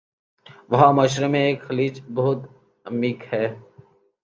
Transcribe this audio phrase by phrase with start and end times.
[0.69, 2.39] وہاں معاشرے میں ایک خلیج بہت
[2.85, 3.45] عمیق ہے